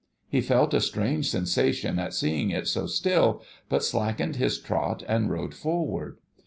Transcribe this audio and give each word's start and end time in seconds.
He 0.27 0.41
felt 0.41 0.73
a 0.73 0.81
strange 0.81 1.29
sensation 1.29 1.99
at 1.99 2.15
seeing 2.15 2.49
it 2.49 2.67
so 2.67 2.87
still, 2.87 3.43
but 3.69 3.83
slackened 3.83 4.37
his 4.37 4.59
trot 4.59 5.03
and 5.07 5.29
rode 5.29 5.53
forward. 5.53 6.17